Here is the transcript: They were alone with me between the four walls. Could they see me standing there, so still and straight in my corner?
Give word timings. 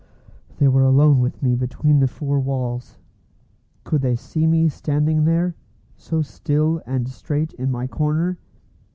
They 0.57 0.67
were 0.67 0.81
alone 0.81 1.19
with 1.19 1.43
me 1.43 1.53
between 1.53 1.99
the 1.99 2.07
four 2.07 2.39
walls. 2.39 2.97
Could 3.83 4.01
they 4.01 4.15
see 4.15 4.47
me 4.47 4.67
standing 4.67 5.25
there, 5.25 5.53
so 5.95 6.23
still 6.23 6.81
and 6.87 7.07
straight 7.07 7.53
in 7.53 7.69
my 7.69 7.85
corner? 7.85 8.39